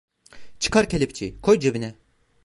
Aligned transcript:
Çıkar 0.59 0.89
kelepçeyi, 0.89 1.41
koy 1.41 1.59
cebine! 1.59 1.95